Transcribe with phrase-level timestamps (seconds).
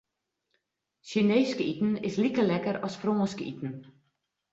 [1.09, 3.75] Sjineesk iten is like lekker as Frânsk iten.